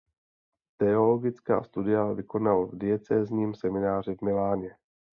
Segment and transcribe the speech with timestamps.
[0.77, 4.75] Teologická studia vykonal v diecézním semináři v Miláně.